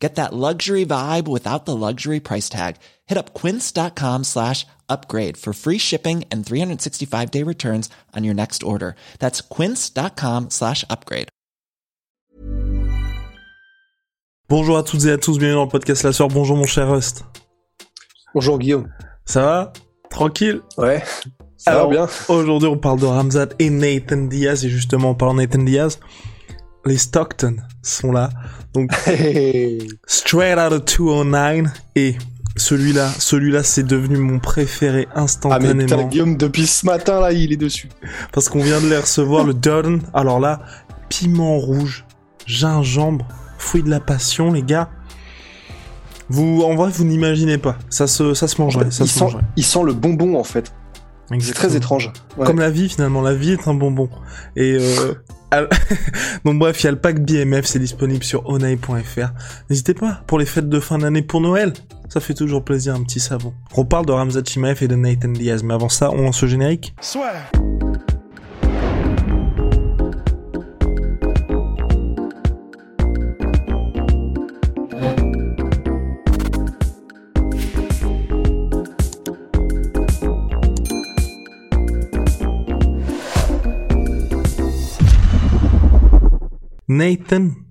Get 0.00 0.14
that 0.14 0.32
luxury 0.32 0.86
vibe 0.86 1.28
without 1.28 1.66
the 1.66 1.76
luxury 1.76 2.20
price 2.20 2.48
tag. 2.48 2.76
Hit 3.06 3.18
up 3.18 3.34
quince.com 3.34 4.24
slash 4.24 4.66
upgrade 4.88 5.36
for 5.36 5.52
free 5.52 5.78
shipping 5.78 6.24
and 6.32 6.44
365 6.44 7.30
day 7.30 7.42
returns 7.44 7.90
on 8.16 8.24
your 8.24 8.34
next 8.34 8.62
order. 8.62 8.94
That's 9.18 9.42
quince.com 9.42 10.48
slash 10.48 10.84
upgrade. 10.88 11.28
Bonjour 14.48 14.78
à 14.78 14.82
toutes 14.82 15.04
et 15.04 15.12
à 15.12 15.16
tous, 15.18 15.38
bienvenue 15.38 15.54
dans 15.54 15.64
le 15.66 15.70
podcast 15.70 16.02
La 16.02 16.12
Soeur. 16.12 16.26
Bonjour 16.26 16.56
mon 16.56 16.64
cher 16.64 16.90
Rust. 16.90 17.24
Bonjour 18.34 18.58
Guillaume. 18.58 18.88
Ça 19.24 19.42
va? 19.42 19.72
Tranquille? 20.10 20.60
Ouais. 20.76 21.04
Ça 21.56 21.72
Alors, 21.72 21.88
va 21.88 21.94
bien 21.94 22.08
Aujourd'hui, 22.28 22.68
on 22.68 22.76
parle 22.78 22.98
de 22.98 23.06
Ramzat 23.06 23.50
et 23.60 23.70
Nathan 23.70 24.16
Diaz. 24.16 24.64
Et 24.64 24.68
justement, 24.68 25.10
en 25.10 25.14
parlant 25.14 25.34
de 25.34 25.42
Nathan 25.42 25.62
Diaz, 25.62 26.00
les 26.86 26.98
Stockton 26.98 27.56
sont 27.82 28.12
là. 28.12 28.30
Donc, 28.74 28.90
Straight 30.06 30.58
Out 30.58 30.72
of 30.72 30.84
209. 30.84 31.66
Et 31.96 32.16
celui-là, 32.56 33.08
celui-là, 33.18 33.62
c'est 33.62 33.82
devenu 33.82 34.16
mon 34.16 34.38
préféré 34.38 35.06
Ah 35.10 35.14
mais 35.16 35.22
instantanément. 35.22 35.84
putain 35.84 36.04
Guillaume 36.08 36.36
depuis 36.36 36.66
ce 36.66 36.84
matin 36.86 37.20
là 37.20 37.32
il 37.32 37.52
est 37.52 37.56
dessus. 37.56 37.88
parce 38.32 38.48
qu'on 38.48 38.60
vient 38.60 38.80
de 38.80 38.88
les 38.88 38.98
recevoir, 38.98 39.44
le 39.44 39.54
Durden. 39.54 40.00
Alors 40.14 40.40
là, 40.40 40.60
piment 41.08 41.58
rouge, 41.58 42.04
gingembre, 42.46 43.26
fruit 43.58 43.82
de 43.82 43.90
la 43.90 44.00
passion, 44.00 44.52
les 44.52 44.62
gars. 44.62 44.90
Vous, 46.28 46.62
en 46.62 46.76
vrai, 46.76 46.90
vous 46.92 47.04
n'imaginez 47.04 47.58
pas. 47.58 47.76
Ça 47.88 48.06
se, 48.06 48.34
ça 48.34 48.46
se 48.46 48.60
mangerait, 48.60 48.92
ça 48.92 49.04
il, 49.04 49.08
se 49.08 49.18
sent, 49.18 49.24
mangerait. 49.24 49.42
il 49.56 49.64
sent 49.64 49.82
le 49.84 49.92
bonbon 49.92 50.38
en 50.38 50.44
fait. 50.44 50.72
C'est 51.38 51.54
très 51.54 51.76
étrange. 51.76 52.12
Ouais. 52.36 52.46
Comme 52.46 52.58
la 52.58 52.70
vie, 52.70 52.88
finalement, 52.88 53.22
la 53.22 53.34
vie 53.34 53.52
est 53.52 53.68
un 53.68 53.74
bonbon. 53.74 54.08
Et 54.56 54.76
euh, 54.80 55.14
donc 56.44 56.58
bref, 56.58 56.80
il 56.82 56.84
y 56.84 56.88
a 56.88 56.92
le 56.92 56.98
pack 56.98 57.20
BMF, 57.20 57.66
c'est 57.66 57.78
disponible 57.78 58.24
sur 58.24 58.48
onai.fr. 58.48 59.28
N'hésitez 59.68 59.94
pas 59.94 60.22
pour 60.26 60.38
les 60.38 60.46
fêtes 60.46 60.68
de 60.68 60.80
fin 60.80 60.98
d'année 60.98 61.22
pour 61.22 61.40
Noël. 61.40 61.72
Ça 62.08 62.20
fait 62.20 62.34
toujours 62.34 62.64
plaisir 62.64 62.94
un 62.94 63.02
petit 63.04 63.20
savon. 63.20 63.54
On 63.76 63.84
parle 63.84 64.06
de 64.06 64.12
Ramzat 64.12 64.42
Chimaev 64.44 64.82
et 64.82 64.88
de 64.88 64.96
Nathan 64.96 65.28
Diaz, 65.28 65.62
mais 65.62 65.74
avant 65.74 65.88
ça, 65.88 66.10
on 66.10 66.22
lance 66.22 66.42
le 66.42 66.48
générique. 66.48 66.94
Nathan 86.90 87.69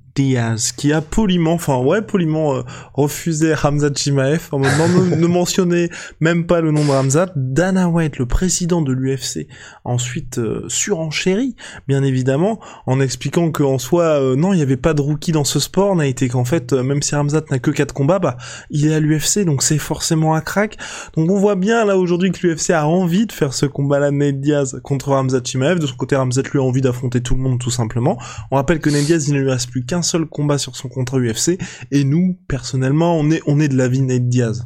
Qui 0.76 0.92
a 0.92 1.02
poliment, 1.02 1.54
enfin 1.54 1.78
ouais, 1.78 2.02
poliment 2.02 2.56
euh, 2.56 2.62
refusé 2.94 3.54
Ramzat 3.54 3.92
Chimaev 3.96 4.50
en 4.52 4.60
mode 4.60 4.72
non, 4.78 4.88
ne, 4.88 5.16
ne 5.16 5.28
mentionnez 5.28 5.90
même 6.20 6.46
pas 6.46 6.60
le 6.60 6.72
nom 6.72 6.84
de 6.84 6.92
Ramzat. 6.92 7.32
Dana 7.36 7.88
White, 7.88 8.18
le 8.18 8.26
président 8.26 8.82
de 8.82 8.92
l'UFC, 8.92 9.48
ensuite 9.86 10.38
euh, 10.38 10.66
surenchéri, 10.68 11.56
bien 11.88 12.04
évidemment, 12.04 12.60
en 12.86 13.00
expliquant 13.00 13.52
qu'en 13.52 13.78
soi, 13.78 14.04
euh, 14.04 14.36
non, 14.36 14.54
il 14.54 14.58
n'y 14.58 14.62
avait 14.62 14.78
pas 14.78 14.94
de 14.94 15.02
rookie 15.02 15.32
dans 15.32 15.44
ce 15.44 15.60
sport, 15.60 15.96
n'a 15.96 16.08
été 16.08 16.28
qu'en 16.28 16.46
fait, 16.46 16.74
euh, 16.74 16.84
même 16.84 17.02
si 17.02 17.16
Ramzat 17.16 17.44
n'a 17.52 17.60
que 17.60 17.72
quatre 17.72 17.94
combats, 17.94 18.20
bah, 18.20 18.38
il 18.70 18.88
est 18.88 18.94
à 18.94 19.00
l'UFC, 19.00 19.46
donc 19.46 19.64
c'est 19.64 19.78
forcément 19.78 20.36
un 20.36 20.42
crack. 20.42 20.78
Donc 21.16 21.30
on 21.32 21.38
voit 21.38 21.56
bien 21.56 21.86
là 21.86 21.98
aujourd'hui 21.98 22.32
que 22.32 22.46
l'UFC 22.46 22.72
a 22.72 22.88
envie 22.88 23.26
de 23.26 23.32
faire 23.32 23.54
ce 23.54 23.66
combat-là, 23.66 24.12
Nate 24.12 24.40
Diaz 24.40 24.80
contre 24.84 25.10
Ramzat 25.10 25.42
Chimaev. 25.44 25.80
De 25.80 25.88
son 25.88 25.96
côté, 25.96 26.16
Ramzat 26.16 26.44
lui 26.52 26.60
a 26.60 26.64
envie 26.64 26.82
d'affronter 26.82 27.22
tout 27.22 27.36
le 27.36 27.42
monde, 27.42 27.60
tout 27.60 27.72
simplement. 27.72 28.18
On 28.52 28.56
rappelle 28.58 28.80
que 28.80 28.90
Nate 28.90 29.06
Diaz, 29.06 29.28
il 29.28 29.36
ne 29.36 29.40
lui 29.40 29.50
reste 29.50 29.70
plus 29.70 29.86
qu'un 29.86 30.02
seul 30.10 30.26
combat 30.26 30.58
sur 30.58 30.76
son 30.76 30.90
contrat 30.90 31.20
UFC, 31.20 31.58
et 31.92 32.04
nous, 32.04 32.38
personnellement, 32.48 33.18
on 33.18 33.30
est, 33.32 33.42
on 33.46 33.60
est 33.60 33.68
de 33.68 33.78
l'avis 33.78 34.02
Nate 34.02 34.28
Diaz. 34.28 34.66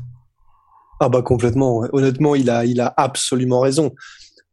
Ah 1.00 1.10
bah 1.10 1.22
complètement. 1.22 1.84
Honnêtement 1.92 2.34
il 2.36 2.50
a 2.50 2.66
il 2.66 2.80
a 2.80 2.94
absolument 2.96 3.60
raison. 3.60 3.94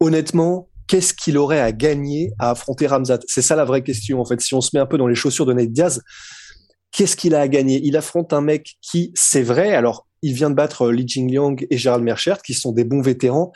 Honnêtement 0.00 0.69
qu'est-ce 0.89 1.15
qu'il 1.15 1.39
aurait 1.39 1.61
à 1.61 1.71
gagner 1.71 2.33
à 2.41 2.50
affronter 2.50 2.89
Ramzat? 2.89 3.21
C'est 3.29 3.43
ça 3.43 3.55
la 3.55 3.65
vraie 3.65 3.84
question 3.84 4.21
en 4.21 4.25
fait. 4.25 4.41
Si 4.41 4.55
on 4.55 4.61
se 4.61 4.71
met 4.75 4.81
un 4.81 4.87
peu 4.87 4.99
dans 4.99 5.06
les 5.06 5.15
chaussures 5.15 5.47
de 5.47 5.53
Nate 5.53 5.71
Diaz, 5.71 6.03
qu'est-ce 6.91 7.17
qu'il 7.17 7.37
a 7.37 7.41
à 7.41 7.47
gagner? 7.47 7.81
Il 7.84 7.97
affronte 7.97 8.33
un 8.33 8.41
mec 8.41 8.77
qui 8.83 9.12
c'est 9.15 9.43
vrai. 9.43 9.75
Alors 9.77 10.09
il 10.23 10.34
vient 10.34 10.50
de 10.50 10.56
battre 10.56 10.91
Li 10.91 11.06
Jingliang 11.06 11.65
et 11.71 11.79
Gérald 11.79 12.03
Merchert 12.03 12.43
qui 12.43 12.55
sont 12.55 12.73
des 12.73 12.83
bons 12.83 13.03
vétérans. 13.03 13.53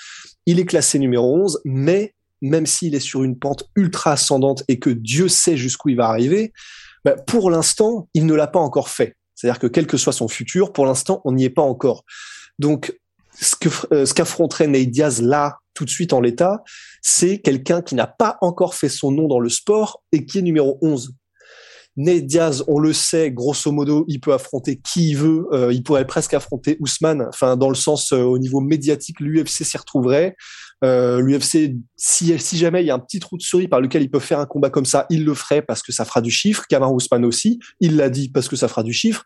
Il 0.46 0.60
est 0.60 0.64
classé 0.64 1.00
numéro 1.00 1.36
11, 1.36 1.62
mais 1.64 2.14
même 2.40 2.66
s'il 2.66 2.94
est 2.94 3.00
sur 3.00 3.24
une 3.24 3.36
pente 3.36 3.64
ultra 3.74 4.12
ascendante 4.12 4.62
et 4.68 4.78
que 4.78 4.90
Dieu 4.90 5.26
sait 5.26 5.56
jusqu'où 5.56 5.88
il 5.88 5.96
va 5.96 6.06
arriver, 6.06 6.52
bah, 7.04 7.16
pour 7.26 7.50
l'instant, 7.50 8.08
il 8.14 8.26
ne 8.26 8.34
l'a 8.34 8.46
pas 8.46 8.58
encore 8.58 8.88
fait. 8.88 9.16
C'est-à-dire 9.34 9.58
que 9.58 9.66
quel 9.66 9.86
que 9.86 9.96
soit 9.96 10.12
son 10.12 10.28
futur, 10.28 10.72
pour 10.72 10.86
l'instant, 10.86 11.20
on 11.24 11.32
n'y 11.32 11.44
est 11.44 11.50
pas 11.50 11.62
encore. 11.62 12.04
Donc, 12.58 12.96
ce 13.40 13.56
euh, 13.92 14.06
qu'affronterait 14.06 14.68
Nate 14.68 14.90
Diaz 14.90 15.20
là, 15.20 15.58
tout 15.74 15.84
de 15.84 15.90
suite 15.90 16.12
en 16.12 16.20
l'état, 16.20 16.62
c'est 17.02 17.38
quelqu'un 17.38 17.82
qui 17.82 17.96
n'a 17.96 18.06
pas 18.06 18.38
encore 18.40 18.74
fait 18.74 18.88
son 18.88 19.10
nom 19.10 19.26
dans 19.26 19.40
le 19.40 19.48
sport 19.48 20.02
et 20.12 20.24
qui 20.24 20.38
est 20.38 20.42
numéro 20.42 20.78
11. 20.82 21.14
Nate 21.96 22.26
Diaz, 22.26 22.64
on 22.66 22.78
le 22.78 22.92
sait, 22.92 23.30
grosso 23.30 23.70
modo, 23.70 24.04
il 24.08 24.20
peut 24.20 24.32
affronter 24.32 24.80
qui 24.80 25.10
il 25.10 25.16
veut. 25.16 25.46
Euh, 25.52 25.72
il 25.72 25.82
pourrait 25.82 26.06
presque 26.06 26.34
affronter 26.34 26.76
Ousmane. 26.80 27.26
Enfin, 27.28 27.56
dans 27.56 27.68
le 27.68 27.76
sens 27.76 28.12
euh, 28.12 28.22
au 28.22 28.38
niveau 28.38 28.60
médiatique, 28.60 29.20
l'UFC 29.20 29.64
s'y 29.64 29.76
retrouverait. 29.76 30.36
Euh, 30.82 31.20
L'UFC, 31.20 31.76
si, 31.96 32.38
si 32.38 32.58
jamais 32.58 32.82
il 32.82 32.86
y 32.86 32.90
a 32.90 32.94
un 32.94 32.98
petit 32.98 33.20
trou 33.20 33.36
de 33.36 33.42
souris 33.42 33.68
par 33.68 33.80
lequel 33.80 34.02
il 34.02 34.10
peut 34.10 34.18
faire 34.18 34.40
un 34.40 34.46
combat 34.46 34.70
comme 34.70 34.84
ça, 34.84 35.06
il 35.10 35.24
le 35.24 35.34
ferait 35.34 35.62
parce 35.62 35.82
que 35.82 35.92
ça 35.92 36.04
fera 36.04 36.20
du 36.20 36.30
chiffre. 36.30 36.64
Kamar 36.68 36.92
Ousmane 36.92 37.24
aussi, 37.24 37.58
il 37.80 37.96
l'a 37.96 38.10
dit 38.10 38.30
parce 38.30 38.48
que 38.48 38.56
ça 38.56 38.68
fera 38.68 38.82
du 38.82 38.92
chiffre. 38.92 39.24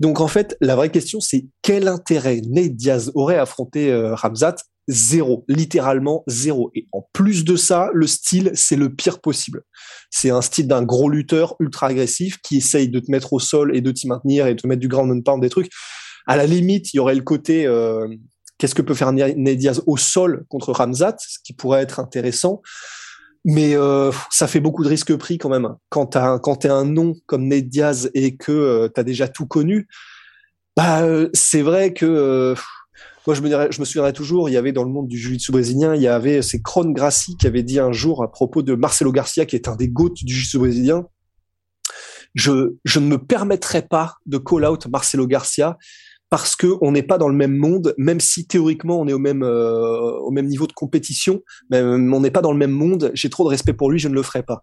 Donc 0.00 0.20
en 0.20 0.28
fait, 0.28 0.56
la 0.60 0.76
vraie 0.76 0.90
question, 0.90 1.20
c'est 1.20 1.46
quel 1.62 1.88
intérêt 1.88 2.40
Nate 2.48 2.76
Diaz 2.76 3.10
aurait 3.14 3.36
à 3.36 3.42
affronter 3.42 3.90
euh, 3.90 4.14
Ramzat? 4.14 4.56
Zéro, 4.88 5.44
littéralement 5.48 6.22
zéro. 6.28 6.70
Et 6.76 6.86
en 6.92 7.04
plus 7.12 7.44
de 7.44 7.56
ça, 7.56 7.90
le 7.92 8.06
style, 8.06 8.52
c'est 8.54 8.76
le 8.76 8.94
pire 8.94 9.20
possible. 9.20 9.62
C'est 10.10 10.30
un 10.30 10.40
style 10.40 10.68
d'un 10.68 10.84
gros 10.84 11.08
lutteur 11.08 11.56
ultra 11.58 11.88
agressif 11.88 12.38
qui 12.40 12.58
essaye 12.58 12.88
de 12.88 13.00
te 13.00 13.10
mettre 13.10 13.32
au 13.32 13.40
sol 13.40 13.74
et 13.74 13.80
de 13.80 13.90
t'y 13.90 14.06
maintenir 14.06 14.46
et 14.46 14.54
de 14.54 14.60
te 14.60 14.66
mettre 14.68 14.80
du 14.80 14.86
ground 14.86 15.10
and 15.10 15.22
pound, 15.22 15.42
des 15.42 15.48
trucs. 15.48 15.72
À 16.26 16.36
la 16.36 16.46
limite, 16.46 16.92
il 16.92 16.98
y 16.98 17.00
aurait 17.00 17.16
le 17.16 17.22
côté 17.22 17.66
euh, 17.66 18.06
qu'est-ce 18.58 18.74
que 18.74 18.82
peut 18.82 18.94
faire 18.94 19.12
Nate 19.12 19.56
Diaz 19.56 19.82
au 19.86 19.96
sol 19.96 20.44
contre 20.48 20.72
Ramzat, 20.72 21.16
ce 21.18 21.38
qui 21.44 21.52
pourrait 21.52 21.82
être 21.82 22.00
intéressant. 22.00 22.62
Mais 23.44 23.76
euh, 23.76 24.10
ça 24.30 24.48
fait 24.48 24.58
beaucoup 24.58 24.82
de 24.82 24.88
risques 24.88 25.16
pris 25.16 25.38
quand 25.38 25.48
même. 25.48 25.76
Quand 25.88 26.18
quand 26.42 26.56
t'es 26.56 26.68
un 26.68 26.84
nom 26.84 27.14
comme 27.26 27.46
Nate 27.46 27.68
Diaz 27.68 28.10
et 28.14 28.36
que 28.36 28.50
euh, 28.50 28.88
t'as 28.88 29.04
déjà 29.04 29.28
tout 29.28 29.46
connu, 29.46 29.86
bah 30.76 31.02
euh, 31.02 31.30
c'est 31.32 31.62
vrai 31.62 31.94
que 31.94 32.04
euh, 32.04 32.54
moi 33.26 33.34
je 33.34 33.40
me 33.80 33.84
souviendrai 33.84 34.12
toujours, 34.12 34.50
il 34.50 34.52
y 34.52 34.56
avait 34.56 34.72
dans 34.72 34.84
le 34.84 34.90
monde 34.90 35.08
du 35.08 35.16
jiu-jitsu 35.16 35.50
brésilien, 35.50 35.94
il 35.94 36.02
y 36.02 36.08
avait 36.08 36.42
c'est 36.42 36.60
Kron 36.60 36.90
Gracie 36.90 37.36
qui 37.36 37.46
avait 37.46 37.62
dit 37.62 37.80
un 37.80 37.92
jour 37.92 38.22
à 38.22 38.30
propos 38.30 38.62
de 38.62 38.74
Marcelo 38.74 39.10
Garcia 39.10 39.46
qui 39.46 39.56
est 39.56 39.68
un 39.68 39.76
des 39.76 39.88
goats 39.88 40.10
du 40.22 40.34
jiu-jitsu 40.34 40.58
brésilien. 40.58 41.06
Je 42.34 42.74
je 42.84 42.98
ne 42.98 43.06
me 43.06 43.18
permettrai 43.18 43.80
pas 43.82 44.16
de 44.26 44.36
call 44.36 44.66
out 44.66 44.86
Marcelo 44.88 45.26
Garcia 45.26 45.78
parce 46.30 46.56
que 46.56 46.66
on 46.80 46.92
n'est 46.92 47.02
pas 47.02 47.18
dans 47.18 47.28
le 47.28 47.34
même 47.34 47.56
monde, 47.56 47.94
même 47.98 48.20
si 48.20 48.46
théoriquement 48.46 49.00
on 49.00 49.06
est 49.06 49.12
au 49.12 49.18
même 49.18 49.42
euh, 49.42 50.10
au 50.18 50.30
même 50.30 50.46
niveau 50.46 50.66
de 50.66 50.72
compétition, 50.72 51.42
mais 51.70 51.78
euh, 51.78 51.96
on 51.96 52.20
n'est 52.20 52.30
pas 52.30 52.42
dans 52.42 52.52
le 52.52 52.58
même 52.58 52.72
monde. 52.72 53.10
J'ai 53.14 53.30
trop 53.30 53.44
de 53.44 53.48
respect 53.48 53.72
pour 53.72 53.90
lui, 53.90 53.98
je 53.98 54.08
ne 54.08 54.14
le 54.14 54.22
ferai 54.22 54.42
pas. 54.42 54.62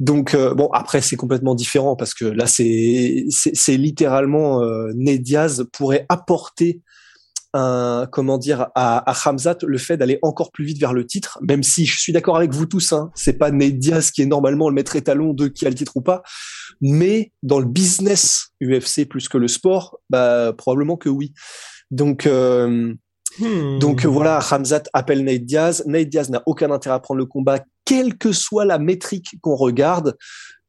Donc 0.00 0.34
euh, 0.34 0.54
bon, 0.54 0.68
après 0.72 1.00
c'est 1.00 1.16
complètement 1.16 1.54
différent 1.54 1.96
parce 1.96 2.14
que 2.14 2.24
là 2.24 2.46
c'est 2.46 3.26
c'est 3.30 3.76
littéralement 3.76 4.62
euh, 4.62 4.92
Diaz 4.94 5.66
pourrait 5.72 6.06
apporter 6.08 6.82
un 7.54 8.06
comment 8.10 8.38
dire 8.38 8.68
à, 8.74 9.10
à 9.10 9.28
Hamzat 9.28 9.58
le 9.62 9.78
fait 9.78 9.96
d'aller 9.96 10.18
encore 10.22 10.52
plus 10.52 10.64
vite 10.64 10.78
vers 10.78 10.92
le 10.92 11.06
titre, 11.06 11.38
même 11.42 11.62
si 11.62 11.86
je 11.86 11.98
suis 11.98 12.12
d'accord 12.12 12.36
avec 12.36 12.52
vous 12.52 12.66
tous, 12.66 12.92
hein, 12.92 13.10
c'est 13.14 13.38
pas 13.38 13.50
Nate 13.50 13.78
Diaz 13.78 14.10
qui 14.10 14.22
est 14.22 14.26
normalement 14.26 14.68
le 14.68 14.74
maître 14.74 14.96
étalon 14.96 15.32
de 15.32 15.48
qui 15.48 15.66
a 15.66 15.68
le 15.68 15.74
titre 15.74 15.96
ou 15.96 16.02
pas, 16.02 16.22
mais 16.80 17.32
dans 17.42 17.58
le 17.58 17.66
business 17.66 18.48
UFC 18.62 19.06
plus 19.08 19.28
que 19.28 19.38
le 19.38 19.48
sport, 19.48 19.98
bah 20.10 20.52
probablement 20.56 20.96
que 20.96 21.08
oui. 21.08 21.32
Donc 21.90 22.26
euh, 22.26 22.94
Hmm. 23.38 23.78
donc 23.78 24.04
voilà, 24.04 24.40
Hamzat 24.50 24.84
appelle 24.92 25.24
Nate 25.24 25.44
Diaz. 25.44 25.84
Nate 25.86 26.08
Diaz 26.08 26.30
n'a 26.30 26.42
aucun 26.46 26.70
intérêt 26.70 26.96
à 26.96 26.98
prendre 26.98 27.18
le 27.18 27.26
combat, 27.26 27.60
quelle 27.84 28.16
que 28.16 28.32
soit 28.32 28.64
la 28.64 28.78
métrique 28.78 29.36
qu'on 29.40 29.54
regarde. 29.54 30.16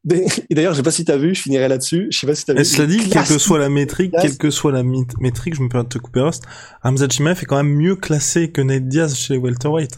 Et 0.50 0.56
d'ailleurs, 0.56 0.74
je 0.74 0.78
sais 0.78 0.84
pas 0.84 0.92
si 0.92 1.06
t'as 1.06 1.18
vu, 1.18 1.36
je 1.36 1.42
finirai 1.42 1.68
là-dessus. 1.68 2.08
Je 2.12 2.20
sais 2.20 2.28
pas 2.28 2.36
si 2.36 2.46
t'as 2.46 2.54
vu. 2.54 2.62
Et 2.62 2.64
cela 2.64 2.88
dit, 2.88 3.10
quelle 3.10 3.24
que 3.24 3.38
soit 3.38 3.60
la 3.60 3.70
métrique, 3.70 4.14
quelle 4.22 4.38
que 4.38 4.50
soit 4.50 4.72
la 4.72 4.84
métrique, 4.84 5.56
je 5.56 5.62
me 5.62 5.70
permets 5.70 5.86
de 5.86 5.90
te 5.90 5.98
couper 5.98 6.22
Rust, 6.22 6.44
Hamza 6.84 7.08
Chimaev 7.10 7.40
est 7.42 7.46
quand 7.46 7.58
même 7.58 7.74
mieux 7.74 7.96
classé 7.96 8.52
que 8.52 8.62
Nate 8.62 8.88
Diaz 8.88 9.16
chez 9.16 9.34
les 9.34 9.40
welterweight. 9.40 9.98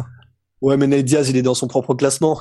Ouais, 0.61 0.77
mais 0.77 0.85
Nate 0.85 1.05
Diaz, 1.05 1.27
il 1.29 1.37
est 1.37 1.41
dans 1.41 1.55
son 1.55 1.67
propre 1.67 1.95
classement. 1.95 2.39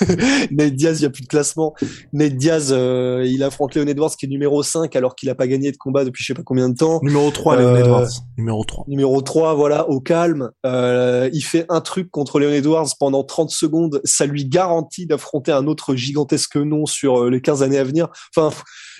Nate 0.50 0.74
Diaz, 0.74 0.98
il 0.98 1.02
n'y 1.02 1.06
a 1.06 1.10
plus 1.10 1.22
de 1.22 1.28
classement. 1.28 1.74
Nate 2.12 2.36
Diaz, 2.36 2.68
euh, 2.72 3.24
il 3.26 3.42
affronte 3.42 3.74
Leon 3.74 3.86
Edwards 3.86 4.14
qui 4.16 4.26
est 4.26 4.28
numéro 4.28 4.62
5 4.62 4.94
alors 4.96 5.16
qu'il 5.16 5.30
n'a 5.30 5.34
pas 5.34 5.46
gagné 5.46 5.72
de 5.72 5.76
combat 5.78 6.04
depuis 6.04 6.22
je 6.22 6.28
sais 6.28 6.34
pas 6.34 6.42
combien 6.42 6.68
de 6.68 6.76
temps. 6.76 7.00
Numéro 7.02 7.30
3, 7.30 7.56
Leon 7.56 7.68
euh, 7.68 7.76
Edwards. 7.78 8.10
Numéro 8.36 8.64
3. 8.64 8.84
Numéro 8.86 9.22
3, 9.22 9.54
voilà, 9.54 9.88
au 9.88 10.00
calme. 10.00 10.50
Euh, 10.66 11.30
il 11.32 11.42
fait 11.42 11.64
un 11.70 11.80
truc 11.80 12.10
contre 12.10 12.38
Leon 12.38 12.52
Edwards 12.52 12.90
pendant 13.00 13.24
30 13.24 13.50
secondes. 13.50 14.02
Ça 14.04 14.26
lui 14.26 14.44
garantit 14.44 15.06
d'affronter 15.06 15.50
un 15.50 15.66
autre 15.66 15.94
gigantesque 15.94 16.56
nom 16.56 16.84
sur 16.84 17.30
les 17.30 17.40
15 17.40 17.62
années 17.62 17.78
à 17.78 17.84
venir. 17.84 18.08
Enfin, 18.36 18.54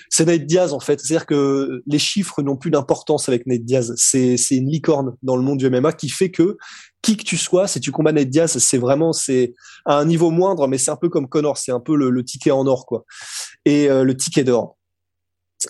c'est 0.09 0.25
Nate 0.25 0.45
Diaz 0.45 0.73
en 0.73 0.79
fait. 0.79 0.99
C'est-à-dire 0.99 1.25
que 1.25 1.83
les 1.85 1.99
chiffres 1.99 2.41
n'ont 2.41 2.55
plus 2.55 2.71
d'importance 2.71 3.29
avec 3.29 3.45
Nate 3.45 3.63
Diaz. 3.63 3.93
C'est 3.97 4.37
une 4.51 4.69
licorne 4.69 5.15
dans 5.21 5.35
le 5.35 5.43
monde 5.43 5.59
du 5.59 5.69
MMA 5.69 5.93
qui 5.93 6.09
fait 6.09 6.31
que 6.31 6.57
qui 7.05 7.17
que 7.17 7.23
tu 7.23 7.37
sois, 7.37 7.67
si 7.67 7.79
tu 7.79 7.91
combats 7.91 8.11
Nate 8.11 8.29
Diaz, 8.29 8.57
c'est 8.57 8.79
vraiment 8.79 9.13
c'est 9.13 9.53
à 9.85 9.97
un 9.99 10.05
niveau 10.05 10.31
moindre, 10.31 10.67
mais 10.67 10.79
c'est 10.79 10.89
un 10.89 10.95
peu 10.95 11.07
comme 11.07 11.29
Connor, 11.29 11.57
c'est 11.57 11.71
un 11.71 11.79
peu 11.79 11.95
le, 11.95 12.23
ticket 12.23 12.49
en 12.49 12.65
or 12.65 12.87
quoi, 12.87 13.05
et 13.65 13.89
euh, 13.89 14.03
le 14.03 14.17
ticket 14.17 14.43
d'or. 14.43 14.75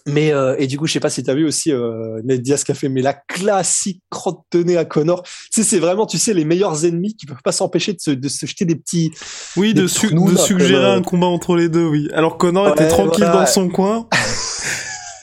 Mais 0.08 0.34
euh, 0.34 0.56
et 0.58 0.68
du 0.68 0.78
coup, 0.78 0.88
je 0.88 0.94
sais 0.94 1.00
pas 1.00 1.10
si 1.10 1.24
tu 1.24 1.30
as 1.30 1.36
vu 1.36 1.46
aussi 1.46 1.72
euh, 1.72 2.22
Nate 2.24 2.42
Diaz 2.42 2.64
qui 2.64 2.72
a 2.72 2.76
fait 2.76 2.90
mais 2.90 3.02
la 3.02 3.14
classique 3.14 4.02
crotte 4.10 4.42
de 4.52 4.64
nez 4.64 4.78
à 4.78 4.86
Connor. 4.86 5.24
Tu 5.24 5.32
sais, 5.52 5.64
c'est 5.64 5.80
vraiment 5.80 6.06
tu 6.06 6.18
sais 6.18 6.34
les 6.34 6.46
meilleurs 6.46 6.86
ennemis 6.86 7.16
qui 7.16 7.26
peuvent 7.26 7.44
pas 7.44 7.52
s'empêcher 7.52 7.94
de 7.94 8.00
se, 8.00 8.12
de 8.12 8.28
se 8.28 8.46
jeter 8.46 8.66
des 8.66 8.76
petits. 8.76 9.12
Oui, 9.58 9.74
de, 9.74 9.88
suggérer 9.88 10.86
un 10.86 11.02
combat 11.02 11.28
entre 11.28 11.56
les 11.56 11.70
deux. 11.70 11.86
Oui. 11.86 12.08
Alors 12.14 12.38
Connor 12.38 12.70
était 12.70 12.88
tranquille 12.88 13.26
dans 13.26 13.46
son 13.46 13.70
coin. 13.70 14.08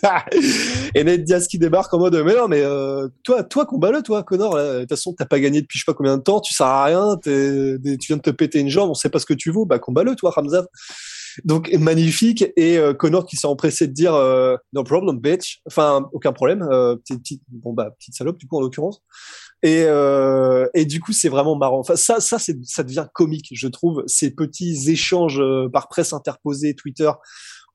et 0.95 1.05
Ned 1.05 1.25
Diaz 1.25 1.47
qui 1.47 1.59
débarque 1.59 1.93
en 1.95 1.99
mode 1.99 2.17
mais 2.25 2.35
non 2.35 2.49
mais 2.49 2.63
euh, 2.63 3.09
toi 3.23 3.45
toi 3.45 3.67
combat-le 3.67 4.03
toi 4.03 4.23
Connor. 4.23 4.57
De 4.57 4.81
toute 4.81 4.89
façon 4.89 5.15
t'as 5.15 5.27
pas 5.27 5.39
gagné 5.39 5.61
depuis 5.63 5.79
je 5.79 5.85
sais 5.85 5.91
pas 5.91 5.95
combien 5.95 6.17
de 6.17 6.23
temps 6.23 6.41
tu 6.41 6.53
sers 6.53 6.67
à 6.67 6.85
rien 6.85 7.17
tu 7.23 7.79
viens 8.09 8.17
de 8.17 8.23
te 8.23 8.31
péter 8.31 8.59
une 8.59 8.69
jambe 8.69 8.91
on 8.91 8.95
sait 8.95 9.11
pas 9.11 9.19
ce 9.19 9.27
que 9.27 9.35
tu 9.35 9.51
vaux. 9.51 9.65
Bah 9.65 9.79
combat-le 9.79 10.17
toi 10.17 10.31
Ramzat 10.31 10.67
donc 11.45 11.73
magnifique. 11.73 12.45
Et 12.57 12.79
euh, 12.79 12.95
Connor 12.95 13.27
qui 13.27 13.37
s'est 13.37 13.47
empressé 13.47 13.87
de 13.87 13.93
dire 13.93 14.15
euh, 14.15 14.57
no 14.73 14.85
problem 14.85 15.19
bitch. 15.19 15.61
Enfin 15.67 16.09
aucun 16.13 16.33
problème. 16.33 16.67
Petite, 17.05 17.23
petite 17.23 17.43
bon 17.49 17.73
bah 17.73 17.91
petite 17.99 18.15
salope 18.15 18.39
du 18.39 18.47
coup 18.47 18.57
en 18.57 18.61
l'occurrence. 18.61 19.03
Et, 19.65 19.85
euh, 19.87 20.67
et 20.75 20.85
du 20.85 20.99
coup, 20.99 21.13
c'est 21.13 21.29
vraiment 21.29 21.55
marrant. 21.55 21.79
Enfin, 21.79 21.95
ça, 21.95 22.19
ça, 22.19 22.41
c'est, 22.41 22.57
ça 22.65 22.83
devient 22.83 23.07
comique, 23.15 23.51
je 23.53 23.69
trouve. 23.69 24.03
Ces 24.09 24.33
petits 24.35 24.91
échanges 24.91 25.41
par 25.73 25.89
presse 25.89 26.13
interposée, 26.13 26.75
Twitter, 26.75 27.11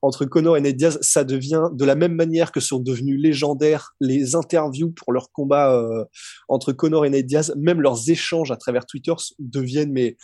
entre 0.02 0.24
Conor 0.24 0.56
et 0.56 0.60
Ned 0.60 0.76
Diaz, 0.76 0.98
ça 1.02 1.24
devient 1.24 1.68
de 1.72 1.84
la 1.84 1.94
même 1.94 2.14
manière 2.14 2.52
que 2.52 2.60
sont 2.60 2.78
devenus 2.78 3.20
légendaires 3.20 3.94
les 4.00 4.34
interviews 4.34 4.92
pour 4.92 5.12
leur 5.12 5.32
combat 5.32 5.74
euh, 5.74 6.04
entre 6.48 6.72
Conor 6.72 7.04
et 7.06 7.10
Ned 7.10 7.26
Diaz, 7.26 7.54
même 7.56 7.80
leurs 7.80 8.08
échanges 8.08 8.50
à 8.50 8.56
travers 8.56 8.86
Twitter 8.86 9.14
deviennent 9.38 9.92
mais 9.92 10.16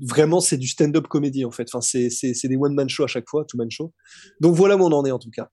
vraiment 0.00 0.40
c'est 0.40 0.56
du 0.56 0.66
stand-up 0.66 1.06
comédie 1.06 1.44
en 1.44 1.50
fait. 1.50 1.68
Enfin 1.72 1.80
c'est 1.80 2.48
des 2.48 2.56
one 2.56 2.74
man 2.74 2.88
show 2.88 3.04
à 3.04 3.08
chaque 3.08 3.28
fois, 3.28 3.44
two 3.44 3.56
man 3.56 3.70
show. 3.70 3.92
Donc 4.40 4.54
voilà 4.54 4.76
où 4.76 4.80
on 4.80 4.92
en 4.92 5.04
est 5.04 5.12
en 5.12 5.18
tout 5.18 5.30
cas. 5.30 5.48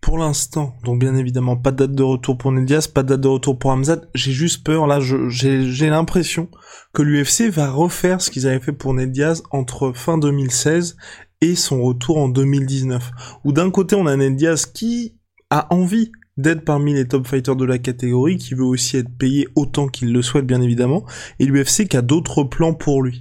Pour 0.00 0.18
l'instant, 0.18 0.74
donc 0.84 0.98
bien 0.98 1.14
évidemment, 1.14 1.56
pas 1.56 1.70
de 1.70 1.76
date 1.76 1.92
de 1.92 2.02
retour 2.02 2.36
pour 2.36 2.50
Ned 2.50 2.64
Diaz, 2.64 2.88
pas 2.88 3.04
de 3.04 3.10
date 3.10 3.20
de 3.20 3.28
retour 3.28 3.56
pour 3.56 3.70
Hamzat. 3.70 4.00
J'ai 4.14 4.32
juste 4.32 4.64
peur, 4.64 4.88
là, 4.88 4.98
j'ai 5.00 5.90
l'impression 5.90 6.50
que 6.92 7.02
l'UFC 7.02 7.42
va 7.48 7.70
refaire 7.70 8.20
ce 8.20 8.32
qu'ils 8.32 8.48
avaient 8.48 8.58
fait 8.58 8.72
pour 8.72 8.94
Ned 8.94 9.12
Diaz 9.12 9.44
entre 9.52 9.92
fin 9.92 10.18
2016 10.18 10.96
et 11.42 11.56
son 11.56 11.82
retour 11.82 12.16
en 12.16 12.28
2019. 12.28 13.10
Où 13.44 13.52
d'un 13.52 13.70
côté 13.70 13.94
on 13.96 14.06
a 14.06 14.16
Ned 14.16 14.36
Diaz 14.36 14.64
qui 14.64 15.18
a 15.50 15.72
envie 15.74 16.10
d'être 16.38 16.64
parmi 16.64 16.94
les 16.94 17.06
top 17.06 17.26
fighters 17.26 17.56
de 17.56 17.66
la 17.66 17.78
catégorie, 17.78 18.38
qui 18.38 18.54
veut 18.54 18.64
aussi 18.64 18.96
être 18.96 19.14
payé 19.18 19.48
autant 19.54 19.88
qu'il 19.88 20.12
le 20.12 20.22
souhaite 20.22 20.46
bien 20.46 20.62
évidemment, 20.62 21.04
et 21.38 21.44
l'UFC 21.44 21.86
qui 21.88 21.96
a 21.98 22.02
d'autres 22.02 22.44
plans 22.44 22.72
pour 22.72 23.02
lui. 23.02 23.20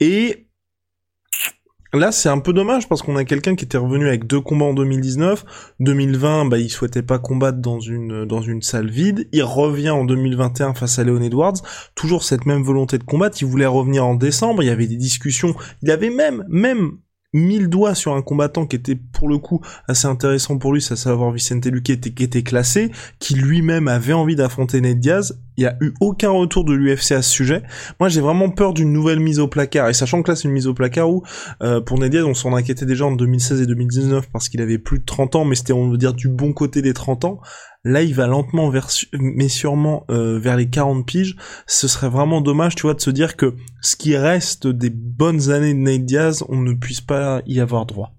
Et 0.00 0.48
là 1.94 2.10
c'est 2.10 2.28
un 2.28 2.40
peu 2.40 2.52
dommage 2.52 2.88
parce 2.88 3.00
qu'on 3.00 3.16
a 3.16 3.24
quelqu'un 3.24 3.54
qui 3.54 3.64
était 3.64 3.78
revenu 3.78 4.08
avec 4.08 4.26
deux 4.26 4.40
combats 4.40 4.66
en 4.66 4.74
2019, 4.74 5.72
2020 5.80 6.44
bah 6.46 6.58
il 6.58 6.68
souhaitait 6.68 7.02
pas 7.02 7.18
combattre 7.18 7.58
dans 7.58 7.80
une 7.80 8.26
dans 8.26 8.42
une 8.42 8.60
salle 8.60 8.90
vide, 8.90 9.28
il 9.32 9.42
revient 9.42 9.90
en 9.90 10.04
2021 10.04 10.74
face 10.74 10.98
à 10.98 11.04
Leon 11.04 11.22
Edwards, 11.22 11.62
toujours 11.94 12.24
cette 12.24 12.44
même 12.44 12.62
volonté 12.62 12.98
de 12.98 13.04
combattre, 13.04 13.38
il 13.40 13.46
voulait 13.46 13.66
revenir 13.66 14.04
en 14.04 14.14
décembre, 14.14 14.62
il 14.62 14.66
y 14.66 14.70
avait 14.70 14.86
des 14.86 14.96
discussions, 14.96 15.54
il 15.82 15.90
avait 15.90 16.10
même 16.10 16.44
même 16.48 16.98
mille 17.32 17.68
doigts 17.68 17.94
sur 17.94 18.14
un 18.14 18.22
combattant 18.22 18.66
qui 18.66 18.76
était 18.76 18.96
pour 18.96 19.28
le 19.28 19.38
coup 19.38 19.60
assez 19.86 20.06
intéressant 20.06 20.58
pour 20.58 20.72
lui, 20.72 20.86
à 20.90 20.96
savoir 20.96 21.32
Vicente 21.32 21.66
Luque 21.66 21.84
qui 21.84 22.22
était 22.22 22.42
classé, 22.42 22.90
qui 23.18 23.34
lui-même 23.34 23.88
avait 23.88 24.12
envie 24.12 24.36
d'affronter 24.36 24.80
Ned 24.80 25.00
Diaz. 25.00 25.38
Il 25.58 25.62
y 25.62 25.66
a 25.66 25.76
eu 25.80 25.92
aucun 26.00 26.30
retour 26.30 26.64
de 26.64 26.72
l'UFC 26.72 27.10
à 27.12 27.20
ce 27.20 27.30
sujet. 27.30 27.64
Moi, 27.98 28.08
j'ai 28.08 28.20
vraiment 28.20 28.48
peur 28.48 28.72
d'une 28.72 28.92
nouvelle 28.92 29.18
mise 29.18 29.40
au 29.40 29.48
placard. 29.48 29.88
Et 29.88 29.92
sachant 29.92 30.22
que 30.22 30.30
là, 30.30 30.36
c'est 30.36 30.44
une 30.44 30.52
mise 30.52 30.68
au 30.68 30.72
placard 30.72 31.10
où, 31.10 31.24
euh, 31.64 31.80
pour 31.80 31.98
Ned 31.98 32.12
Diaz, 32.12 32.22
on 32.22 32.32
s'en 32.32 32.54
inquiétait 32.54 32.86
déjà 32.86 33.06
en 33.06 33.10
2016 33.10 33.62
et 33.62 33.66
2019 33.66 34.30
parce 34.32 34.48
qu'il 34.48 34.62
avait 34.62 34.78
plus 34.78 35.00
de 35.00 35.04
30 35.04 35.34
ans, 35.34 35.44
mais 35.44 35.56
c'était, 35.56 35.72
on 35.72 35.90
veut 35.90 35.98
dire, 35.98 36.14
du 36.14 36.28
bon 36.28 36.52
côté 36.52 36.80
des 36.80 36.94
30 36.94 37.24
ans. 37.24 37.40
Là, 37.82 38.02
il 38.02 38.14
va 38.14 38.28
lentement 38.28 38.70
vers, 38.70 38.86
mais 39.18 39.48
sûrement 39.48 40.04
euh, 40.10 40.38
vers 40.38 40.56
les 40.56 40.70
40 40.70 41.04
piges. 41.04 41.34
Ce 41.66 41.88
serait 41.88 42.08
vraiment 42.08 42.40
dommage, 42.40 42.76
tu 42.76 42.82
vois, 42.82 42.94
de 42.94 43.00
se 43.00 43.10
dire 43.10 43.36
que 43.36 43.56
ce 43.80 43.96
qui 43.96 44.16
reste 44.16 44.68
des 44.68 44.90
bonnes 44.90 45.50
années 45.50 45.74
de 45.74 45.80
Nate 45.80 46.44
on 46.48 46.56
ne 46.56 46.72
puisse 46.74 47.00
pas 47.00 47.42
y 47.46 47.58
avoir 47.58 47.84
droit. 47.84 48.17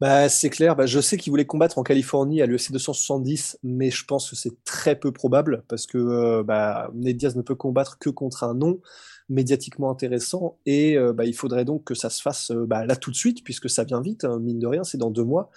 Bah, 0.00 0.28
c'est 0.28 0.50
clair. 0.50 0.76
Bah, 0.76 0.86
je 0.86 1.00
sais 1.00 1.16
qu'il 1.16 1.30
voulait 1.30 1.46
combattre 1.46 1.78
en 1.78 1.82
Californie 1.82 2.42
à 2.42 2.46
l'UFC 2.46 2.72
270, 2.72 3.58
mais 3.62 3.90
je 3.90 4.04
pense 4.04 4.28
que 4.28 4.36
c'est 4.36 4.62
très 4.64 4.98
peu 4.98 5.12
probable 5.12 5.64
parce 5.68 5.86
que 5.86 5.98
euh, 5.98 6.42
bah, 6.42 6.90
Nate 6.94 7.16
Diaz 7.16 7.36
ne 7.36 7.42
peut 7.42 7.54
combattre 7.54 7.98
que 7.98 8.10
contre 8.10 8.44
un 8.44 8.54
nom 8.54 8.80
médiatiquement 9.28 9.90
intéressant 9.90 10.58
et 10.66 10.98
euh, 10.98 11.12
bah, 11.12 11.24
il 11.24 11.34
faudrait 11.34 11.64
donc 11.64 11.84
que 11.84 11.94
ça 11.94 12.10
se 12.10 12.20
fasse 12.20 12.50
bah, 12.50 12.84
là 12.84 12.96
tout 12.96 13.10
de 13.10 13.16
suite 13.16 13.42
puisque 13.44 13.70
ça 13.70 13.84
vient 13.84 14.00
vite, 14.00 14.24
hein, 14.24 14.38
mine 14.40 14.58
de 14.58 14.66
rien, 14.66 14.84
c'est 14.84 14.98
dans 14.98 15.10
deux 15.10 15.24
mois 15.24 15.50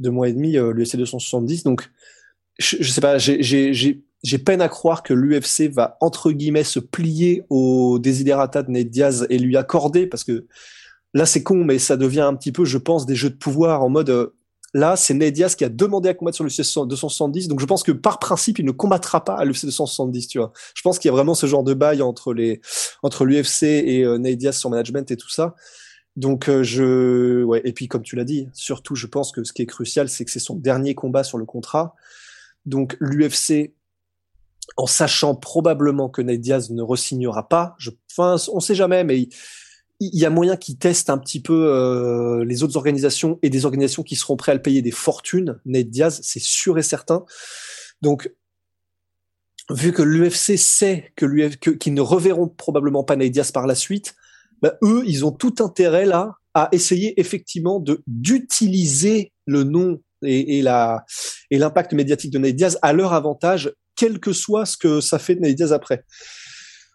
deux 0.00 0.10
mois 0.10 0.28
et 0.28 0.32
demi 0.32 0.56
euh, 0.56 0.72
l'UFC 0.72 0.96
270. 0.96 1.64
Donc, 1.64 1.90
je, 2.58 2.76
je 2.80 2.90
sais 2.90 3.00
pas, 3.00 3.18
j'ai 3.18 4.38
peine 4.44 4.60
à 4.60 4.68
croire 4.68 5.02
que 5.02 5.14
l'UFC 5.14 5.70
va 5.72 5.96
entre 6.00 6.32
guillemets 6.32 6.64
se 6.64 6.78
plier 6.78 7.44
au 7.50 7.98
desiderata 7.98 8.62
de 8.62 8.70
Ned 8.70 8.90
Diaz 8.90 9.26
et 9.30 9.38
lui 9.38 9.56
accorder 9.56 10.06
parce 10.06 10.24
que 10.24 10.46
là 11.16 11.26
c'est 11.26 11.42
con 11.42 11.64
mais 11.64 11.78
ça 11.78 11.96
devient 11.96 12.20
un 12.20 12.34
petit 12.34 12.52
peu 12.52 12.64
je 12.64 12.78
pense 12.78 13.06
des 13.06 13.14
jeux 13.14 13.30
de 13.30 13.36
pouvoir 13.36 13.82
en 13.82 13.88
mode 13.88 14.10
euh, 14.10 14.34
là 14.74 14.96
c'est 14.96 15.14
Ned 15.14 15.34
qui 15.56 15.64
a 15.64 15.68
demandé 15.68 16.08
à 16.08 16.14
combattre 16.14 16.36
sur 16.36 16.44
l'UFC 16.44 16.58
270 16.86 17.48
donc 17.48 17.60
je 17.60 17.66
pense 17.66 17.82
que 17.82 17.92
par 17.92 18.18
principe 18.18 18.58
il 18.58 18.64
ne 18.64 18.72
combattra 18.72 19.24
pas 19.24 19.34
à 19.34 19.44
l'UFC 19.44 19.64
270 19.64 20.28
tu 20.28 20.38
vois 20.38 20.52
je 20.74 20.82
pense 20.82 20.98
qu'il 20.98 21.08
y 21.08 21.12
a 21.12 21.12
vraiment 21.12 21.34
ce 21.34 21.46
genre 21.46 21.64
de 21.64 21.74
bail 21.74 22.02
entre 22.02 22.32
les 22.32 22.60
entre 23.02 23.24
l'UFC 23.24 23.62
et 23.62 24.04
euh, 24.04 24.18
Ned 24.18 24.52
son 24.52 24.70
management 24.70 25.10
et 25.10 25.16
tout 25.16 25.30
ça 25.30 25.54
donc 26.16 26.48
euh, 26.48 26.62
je 26.62 27.44
ouais 27.44 27.60
et 27.64 27.72
puis 27.72 27.88
comme 27.88 28.02
tu 28.02 28.16
l'as 28.16 28.24
dit, 28.24 28.48
surtout 28.54 28.94
je 28.94 29.06
pense 29.06 29.32
que 29.32 29.44
ce 29.44 29.52
qui 29.52 29.62
est 29.62 29.66
crucial 29.66 30.08
c'est 30.08 30.24
que 30.24 30.30
c'est 30.30 30.40
son 30.40 30.56
dernier 30.56 30.94
combat 30.94 31.22
sur 31.22 31.38
le 31.38 31.44
contrat. 31.44 31.94
Donc 32.64 32.96
l'UFC 33.00 33.74
en 34.76 34.86
sachant 34.86 35.34
probablement 35.34 36.08
que 36.08 36.22
Ned 36.22 36.44
ne 36.70 36.82
resignera 36.82 37.48
pas, 37.48 37.76
je 37.78 37.90
enfin 38.10 38.36
on 38.52 38.60
sait 38.60 38.74
jamais 38.74 39.04
mais 39.04 39.28
y 40.00 40.24
a 40.24 40.30
moyen 40.30 40.56
qu'il 40.56 40.76
teste 40.78 41.10
un 41.10 41.18
petit 41.18 41.40
peu 41.40 41.68
euh, 41.68 42.44
les 42.44 42.62
autres 42.62 42.76
organisations 42.76 43.38
et 43.42 43.50
des 43.50 43.64
organisations 43.64 44.02
qui 44.02 44.16
seront 44.16 44.36
prêtes 44.36 44.52
à 44.52 44.54
le 44.56 44.62
payer 44.62 44.82
des 44.82 44.90
fortunes. 44.90 45.58
Ned 45.64 45.90
Diaz, 45.90 46.20
c'est 46.22 46.42
sûr 46.42 46.78
et 46.78 46.82
certain. 46.82 47.24
Donc 48.02 48.32
vu 49.70 49.92
que 49.92 50.02
l'UFC 50.02 50.56
sait 50.56 51.12
que 51.16 51.46
qu'ils 51.72 51.94
ne 51.94 52.00
reverront 52.00 52.48
probablement 52.48 53.04
pas 53.04 53.16
Ned 53.16 53.32
Diaz 53.32 53.52
par 53.52 53.66
la 53.66 53.74
suite, 53.74 54.14
bah, 54.62 54.74
eux, 54.82 55.02
ils 55.06 55.24
ont 55.24 55.32
tout 55.32 55.56
intérêt 55.60 56.06
là 56.06 56.36
à 56.54 56.68
essayer 56.72 57.18
effectivement 57.20 57.80
de 57.80 58.02
d'utiliser 58.06 59.32
le 59.44 59.64
nom 59.64 60.00
et, 60.22 60.58
et 60.58 60.62
la 60.62 61.04
et 61.50 61.58
l'impact 61.58 61.92
médiatique 61.92 62.32
de 62.32 62.38
Nate 62.38 62.56
Diaz 62.56 62.78
à 62.82 62.92
leur 62.92 63.12
avantage, 63.12 63.72
quel 63.94 64.20
que 64.20 64.32
soit 64.32 64.66
ce 64.66 64.76
que 64.76 65.00
ça 65.00 65.18
fait 65.18 65.34
de 65.34 65.40
Nate 65.40 65.54
Diaz 65.54 65.72
après. 65.72 66.04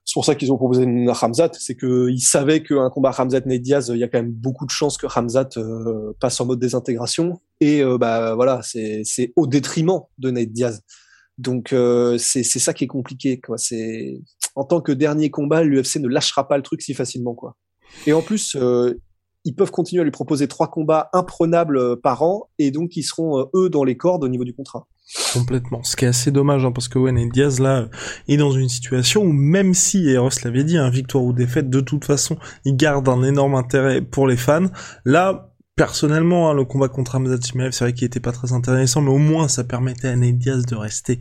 C'est 0.03 0.13
pour 0.15 0.25
ça 0.25 0.35
qu'ils 0.35 0.51
ont 0.51 0.57
proposé 0.57 0.85
Ramzat, 1.07 1.51
c'est 1.59 1.75
qu'ils 1.77 2.21
savaient 2.21 2.63
qu'un 2.63 2.89
combat 2.89 3.11
Ramzat-Nate 3.11 3.61
Diaz, 3.61 3.91
il 3.93 3.99
y 3.99 4.03
a 4.03 4.07
quand 4.07 4.17
même 4.17 4.31
beaucoup 4.31 4.65
de 4.65 4.71
chances 4.71 4.97
que 4.97 5.05
Ramzat 5.05 5.49
euh, 5.57 6.13
passe 6.19 6.41
en 6.41 6.45
mode 6.47 6.59
désintégration. 6.59 7.39
Et 7.59 7.83
euh, 7.83 7.97
bah 7.97 8.35
voilà, 8.35 8.61
c'est 8.63 9.33
au 9.35 9.47
détriment 9.47 10.01
de 10.17 10.31
Nate 10.31 10.51
Diaz. 10.51 10.81
Donc 11.37 11.71
euh, 11.71 12.17
c'est 12.17 12.43
ça 12.43 12.73
qui 12.73 12.83
est 12.83 12.87
compliqué. 12.87 13.39
Quoi. 13.39 13.57
En 14.55 14.63
tant 14.63 14.81
que 14.81 14.91
dernier 14.91 15.29
combat, 15.29 15.63
l'UFC 15.63 15.97
ne 15.97 16.07
lâchera 16.07 16.47
pas 16.47 16.57
le 16.57 16.63
truc 16.63 16.81
si 16.81 16.93
facilement, 16.93 17.33
quoi. 17.33 17.55
Et 18.05 18.13
en 18.13 18.21
plus, 18.21 18.55
euh, 18.55 18.99
ils 19.43 19.55
peuvent 19.55 19.71
continuer 19.71 20.01
à 20.01 20.03
lui 20.03 20.11
proposer 20.11 20.47
trois 20.47 20.69
combats 20.69 21.09
imprenables 21.13 21.77
euh, 21.77 21.95
par 21.95 22.21
an, 22.23 22.49
et 22.59 22.71
donc 22.71 22.95
ils 22.95 23.03
seront 23.03 23.39
euh, 23.39 23.45
eux 23.55 23.69
dans 23.69 23.83
les 23.83 23.97
cordes 23.97 24.23
au 24.23 24.27
niveau 24.27 24.43
du 24.43 24.53
contrat. 24.53 24.87
Complètement. 25.33 25.83
Ce 25.83 25.95
qui 25.95 26.05
est 26.05 26.09
assez 26.09 26.31
dommage, 26.31 26.65
hein, 26.65 26.71
parce 26.71 26.87
que 26.87 26.97
Wayne 26.97 27.29
Diaz 27.29 27.59
là 27.59 27.87
est 28.27 28.37
dans 28.37 28.51
une 28.51 28.69
situation 28.69 29.23
où 29.23 29.33
même 29.33 29.73
si, 29.73 30.09
et 30.09 30.17
l'avait 30.43 30.63
dit, 30.63 30.77
hein, 30.77 30.89
victoire 30.89 31.23
ou 31.23 31.33
défaite, 31.33 31.69
de 31.69 31.81
toute 31.81 32.05
façon, 32.05 32.37
il 32.63 32.77
garde 32.77 33.07
un 33.09 33.23
énorme 33.23 33.55
intérêt 33.55 34.01
pour 34.01 34.27
les 34.27 34.37
fans. 34.37 34.67
Là, 35.03 35.51
personnellement, 35.75 36.49
hein, 36.49 36.53
le 36.53 36.63
combat 36.63 36.87
contre 36.87 37.15
Hamza 37.15 37.37
c'est 37.41 37.79
vrai 37.79 37.93
qu'il 37.93 38.05
était 38.05 38.19
pas 38.19 38.31
très 38.31 38.53
intéressant, 38.53 39.01
mais 39.01 39.11
au 39.11 39.17
moins 39.17 39.47
ça 39.47 39.63
permettait 39.63 40.09
à 40.09 40.15
Nate 40.15 40.37
Diaz 40.37 40.65
de 40.65 40.75
rester 40.75 41.19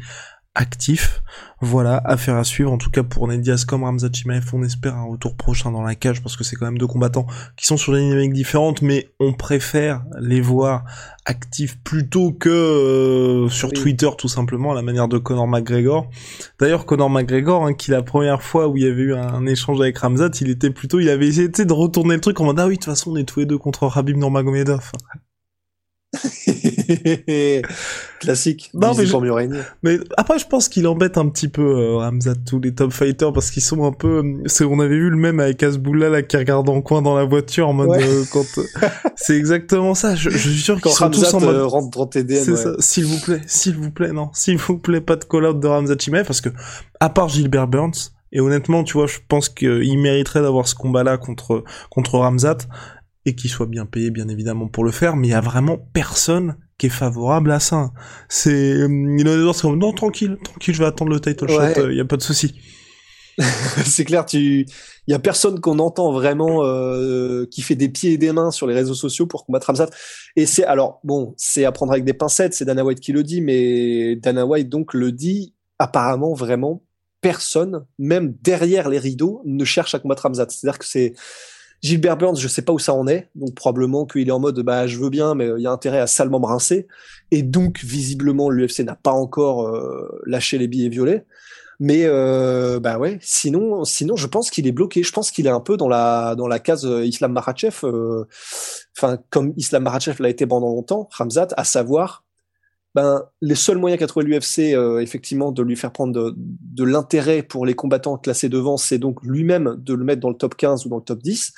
actif. 0.54 1.23
Voilà, 1.61 1.99
affaire 2.04 2.37
à 2.37 2.45
suivre. 2.45 2.73
En 2.73 2.78
tout 2.78 2.90
cas, 2.90 3.02
pour 3.02 3.28
Ned 3.28 3.40
Diaz 3.40 3.64
comme 3.64 3.85
Ramzat 3.85 4.11
Chimaev, 4.12 4.47
on 4.52 4.62
espère 4.62 4.97
un 4.97 5.04
retour 5.04 5.37
prochain 5.37 5.71
dans 5.71 5.83
la 5.83 5.95
cage 5.95 6.23
parce 6.23 6.37
que 6.37 6.42
c'est 6.42 6.57
quand 6.57 6.64
même 6.64 6.78
deux 6.78 6.87
combattants 6.87 7.26
qui 7.57 7.66
sont 7.66 7.76
sur 7.76 7.92
des 7.92 8.00
dynamiques 8.00 8.33
différentes, 8.33 8.83
mais 8.83 9.11
on 9.21 9.33
préfère 9.33 10.02
les 10.19 10.40
voir 10.40 10.85
actifs 11.26 11.78
plutôt 11.83 12.33
que 12.33 12.49
euh, 12.49 13.49
sur 13.49 13.71
Twitter 13.73 14.09
tout 14.16 14.28
simplement 14.28 14.73
à 14.73 14.75
la 14.75 14.83
manière 14.83 15.07
de 15.07 15.19
Conor 15.19 15.47
McGregor. 15.47 16.11
D'ailleurs, 16.59 16.87
Conor 16.87 17.11
McGregor, 17.11 17.66
hein, 17.66 17.75
qui 17.75 17.90
la 17.90 18.02
première 18.02 18.42
fois 18.42 18.69
où 18.69 18.76
il 18.76 18.83
y 18.83 18.87
avait 18.87 19.02
eu 19.02 19.14
un, 19.14 19.47
échange 19.47 19.80
avec 19.80 19.99
Ramzat, 19.99 20.30
il 20.40 20.50
était 20.50 20.71
plutôt, 20.71 20.99
il 20.99 21.09
avait 21.09 21.28
essayé 21.28 21.49
de 21.49 21.73
retourner 21.73 22.14
le 22.14 22.21
truc 22.21 22.40
en 22.40 22.45
mode 22.45 22.59
ah 22.59 22.66
oui, 22.66 22.75
de 22.75 22.78
toute 22.78 22.87
façon 22.87 23.12
on 23.12 23.16
est 23.16 23.25
tous 23.25 23.40
les 23.40 23.47
deux 23.47 23.59
contre 23.59 23.87
Rabib 23.87 24.16
Nurmagomedov. 24.16 24.92
Classique. 28.20 28.70
Non, 28.74 28.92
mais, 28.94 29.04
mais 29.82 29.98
après, 30.16 30.40
je 30.40 30.46
pense 30.46 30.68
qu'il 30.68 30.88
embête 30.88 31.16
un 31.16 31.28
petit 31.28 31.46
peu 31.46 31.62
euh, 31.62 31.98
Ramzat, 31.98 32.34
tous 32.46 32.58
les 32.58 32.74
top 32.74 32.92
fighters, 32.92 33.32
parce 33.32 33.52
qu'ils 33.52 33.62
sont 33.62 33.84
un 33.84 33.92
peu. 33.92 34.24
C'est, 34.46 34.64
on 34.64 34.80
avait 34.80 34.96
vu 34.96 35.08
le 35.08 35.16
même 35.16 35.38
avec 35.38 35.62
Asboula 35.62 36.08
là 36.08 36.22
qui 36.22 36.36
regarde 36.36 36.68
en 36.68 36.82
coin 36.82 37.00
dans 37.00 37.16
la 37.16 37.24
voiture 37.24 37.68
en 37.68 37.74
mode 37.74 38.00
euh, 38.00 38.24
quand. 38.32 38.44
c'est 39.16 39.36
exactement 39.36 39.94
ça. 39.94 40.16
Je, 40.16 40.30
je 40.30 40.50
suis 40.50 40.60
sûr 40.60 40.80
qu'ils 40.80 40.90
sont 40.90 41.10
tous 41.10 41.32
en 41.32 41.40
mode. 41.40 41.54
Euh, 41.54 41.66
rentre 41.66 41.90
dans. 41.96 42.10
C'est 42.12 42.56
ça. 42.56 42.72
S'il 42.80 43.06
vous 43.06 43.20
plaît, 43.20 43.40
s'il 43.46 43.76
vous 43.76 43.92
plaît, 43.92 44.12
non, 44.12 44.30
s'il 44.32 44.58
vous 44.58 44.78
plaît, 44.78 45.00
pas 45.00 45.14
de 45.16 45.24
call-out 45.24 45.60
de 45.60 45.66
Ramzat 45.68 45.96
Chimaev, 45.98 46.26
parce 46.26 46.40
que 46.40 46.48
à 46.98 47.08
part 47.08 47.28
Gilbert 47.28 47.68
Burns. 47.68 48.12
Et 48.32 48.38
honnêtement, 48.38 48.84
tu 48.84 48.92
vois, 48.92 49.08
je 49.08 49.18
pense 49.26 49.48
qu'il 49.48 49.98
mériterait 49.98 50.40
d'avoir 50.40 50.68
ce 50.68 50.76
combat-là 50.76 51.18
contre 51.18 51.64
contre 51.90 52.16
Ramzat 52.16 52.58
et 53.26 53.34
qu'il 53.34 53.50
soit 53.50 53.66
bien 53.66 53.86
payé 53.86 54.10
bien 54.10 54.28
évidemment 54.28 54.68
pour 54.68 54.84
le 54.84 54.90
faire, 54.90 55.16
mais 55.16 55.28
il 55.28 55.30
y 55.30 55.34
a 55.34 55.40
vraiment 55.40 55.78
personne 55.92 56.56
qui 56.78 56.86
est 56.86 56.90
favorable 56.90 57.50
à 57.52 57.60
ça. 57.60 57.92
C'est 58.28 58.78
y 58.78 58.82
a 58.82 59.52
comme 59.60 59.78
non 59.78 59.92
tranquille, 59.92 60.38
tranquille, 60.42 60.74
je 60.74 60.78
vais 60.78 60.86
attendre 60.86 61.12
le 61.12 61.20
title 61.20 61.48
shot, 61.48 61.60
il 61.76 61.80
euh, 61.80 61.94
y 61.94 62.00
a 62.00 62.04
pas 62.04 62.16
de 62.16 62.22
souci. 62.22 62.54
c'est 63.84 64.04
clair, 64.04 64.26
tu 64.26 64.66
il 65.06 65.12
y 65.12 65.14
a 65.14 65.18
personne 65.18 65.60
qu'on 65.60 65.78
entend 65.78 66.12
vraiment 66.12 66.64
euh, 66.64 67.46
qui 67.50 67.62
fait 67.62 67.74
des 67.74 67.88
pieds 67.88 68.12
et 68.12 68.18
des 68.18 68.32
mains 68.32 68.50
sur 68.50 68.66
les 68.66 68.74
réseaux 68.74 68.94
sociaux 68.94 69.26
pour 69.26 69.44
combattre 69.44 69.66
Ramzat. 69.66 69.90
Et 70.36 70.46
c'est 70.46 70.64
alors 70.64 71.00
bon, 71.04 71.34
c'est 71.36 71.64
à 71.64 71.72
prendre 71.72 71.92
avec 71.92 72.04
des 72.04 72.12
pincettes, 72.14 72.54
c'est 72.54 72.64
Dana 72.64 72.84
White 72.84 73.00
qui 73.00 73.12
le 73.12 73.22
dit, 73.22 73.40
mais 73.40 74.16
Dana 74.16 74.46
White 74.46 74.68
donc 74.68 74.94
le 74.94 75.12
dit 75.12 75.54
apparemment 75.78 76.34
vraiment 76.34 76.82
personne, 77.20 77.84
même 77.98 78.34
derrière 78.40 78.88
les 78.88 78.98
rideaux, 78.98 79.42
ne 79.44 79.64
cherche 79.64 79.94
à 79.94 79.98
combattre 79.98 80.22
Ramzat. 80.22 80.46
C'est-à-dire 80.48 80.78
que 80.78 80.86
c'est 80.86 81.14
Gilbert 81.82 82.16
Burns, 82.16 82.37
je 82.37 82.49
sais 82.49 82.62
pas 82.62 82.72
où 82.72 82.78
ça 82.78 82.92
en 82.92 83.06
est, 83.06 83.28
donc 83.34 83.54
probablement 83.54 84.04
qu'il 84.04 84.28
est 84.28 84.32
en 84.32 84.38
mode 84.38 84.60
bah 84.60 84.87
je 84.87 84.99
veux 84.99 85.10
bien, 85.10 85.34
mais 85.34 85.49
il 85.56 85.62
y 85.62 85.66
a 85.66 85.70
intérêt 85.70 85.99
à 85.99 86.06
salement 86.06 86.40
me 86.40 86.46
rincer. 86.46 86.87
Et 87.30 87.42
donc 87.42 87.80
visiblement 87.82 88.50
l'UFC 88.50 88.80
n'a 88.80 88.96
pas 88.96 89.12
encore 89.12 89.66
euh, 89.66 90.20
lâché 90.26 90.58
les 90.58 90.68
billets 90.68 90.90
violets. 90.90 91.25
Mais 91.82 92.02
euh, 92.04 92.78
bah 92.78 92.99
ouais, 92.99 93.18
sinon, 93.22 93.84
sinon 93.87 94.14
je 94.14 94.26
pense 94.26 94.50
qu'il 94.50 94.66
est 94.66 94.72
bloqué. 94.72 95.02
Je 95.02 95.12
pense 95.12 95.30
qu'il 95.30 95.46
est 95.46 95.50
un 95.50 95.60
peu 95.60 95.78
dans 95.78 95.88
la 95.88 96.34
dans 96.37 96.46
la 96.46 96.58
case 96.58 96.84
euh, 96.84 97.06
Islam 97.06 97.32
Makhachev. 97.32 97.78
Euh, 97.84 98.26
enfin, 98.96 99.18
comme 99.30 99.54
Islam 99.56 99.84
Makhachev 99.84 100.22
l'a 100.22 100.28
été 100.28 100.46
pendant 100.46 100.68
longtemps, 100.68 101.08
Ramzat, 101.10 101.49
à 101.56 101.64
savoir 101.64 102.22
ben, 102.94 103.23
les 103.40 103.54
seuls 103.54 103.78
moyens 103.78 104.00
qu'a 104.00 104.09
trouvé 104.09 104.26
l'UFC, 104.26 104.75
euh, 104.75 104.99
effectivement, 104.99 105.52
de 105.52 105.62
lui 105.62 105.76
faire 105.76 105.92
prendre 105.92 106.12
de, 106.12 106.35
de 106.37 106.85
l'intérêt 106.85 107.42
pour 107.42 107.64
les 107.64 107.75
combattants 107.75 108.18
classés 108.18 108.49
devant, 108.49 108.76
c'est 108.76 108.99
donc 108.99 109.23
lui-même 109.23 109.76
de 109.78 109.94
le 109.94 110.04
mettre 110.04 110.20
dans 110.20 110.28
le 110.28 110.37
top 110.37 110.56
15 110.56 110.87
ou 110.87 110.88
dans 110.88 110.97
le 110.97 111.02
top 111.02 111.23
10. 111.23 111.52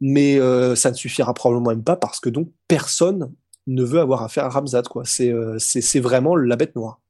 Mais 0.00 0.38
euh, 0.38 0.76
ça 0.76 0.90
ne 0.90 0.96
suffira 0.96 1.34
probablement 1.34 1.70
même 1.70 1.82
pas 1.82 1.96
parce 1.96 2.20
que 2.20 2.28
donc 2.28 2.50
personne 2.68 3.32
ne 3.66 3.82
veut 3.82 4.00
avoir 4.00 4.22
affaire 4.22 4.44
à 4.44 4.48
Ramzat, 4.48 4.82
quoi. 4.82 5.02
C'est 5.04 5.32
euh, 5.32 5.56
c'est 5.58 6.00
vraiment 6.00 6.36
la 6.36 6.56
bête 6.56 6.76
noire. 6.76 7.00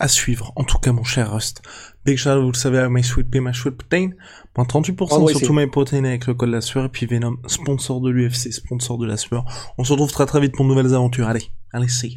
À 0.00 0.08
suivre, 0.08 0.52
en 0.56 0.64
tout 0.64 0.78
cas, 0.78 0.90
mon 0.90 1.04
cher 1.04 1.32
Rust. 1.32 1.62
Big 2.04 2.18
shout 2.18 2.40
vous 2.42 2.50
le 2.50 2.56
savez, 2.56 2.78
à 2.78 2.88
My 2.88 3.04
Sweet 3.04 3.30
Pea, 3.30 3.40
My 3.40 3.54
Sweet 3.54 3.76
Protein. 3.76 4.10
Moins 4.56 4.66
38% 4.66 5.28
sur 5.30 5.40
tout 5.40 5.52
My 5.52 5.68
Protein 5.68 6.04
avec 6.04 6.26
le 6.26 6.34
code 6.34 6.50
la 6.50 6.60
sueur. 6.60 6.86
Et 6.86 6.88
puis 6.88 7.06
Venom, 7.06 7.36
sponsor 7.46 8.00
de 8.00 8.10
l'UFC, 8.10 8.52
sponsor 8.52 8.98
de 8.98 9.06
la 9.06 9.16
sueur. 9.16 9.44
On 9.78 9.84
se 9.84 9.92
retrouve 9.92 10.10
très 10.10 10.26
très 10.26 10.40
vite 10.40 10.54
pour 10.54 10.64
de 10.64 10.70
nouvelles 10.70 10.94
aventures. 10.94 11.28
Allez, 11.28 11.44
allez, 11.72 11.88
see 11.88 12.16